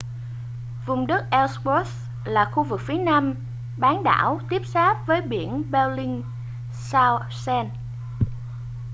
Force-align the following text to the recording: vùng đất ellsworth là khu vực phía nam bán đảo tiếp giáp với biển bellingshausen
vùng 0.85 1.07
đất 1.07 1.25
ellsworth 1.31 2.07
là 2.25 2.51
khu 2.53 2.63
vực 2.63 2.81
phía 2.81 2.97
nam 2.97 3.33
bán 3.77 4.03
đảo 4.03 4.39
tiếp 4.49 4.61
giáp 4.67 5.07
với 5.07 5.21
biển 5.21 5.71
bellingshausen 5.71 7.69